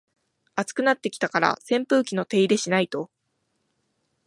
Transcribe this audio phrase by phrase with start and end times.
[0.55, 3.11] 暑くなってきたから扇風機の手入れしないと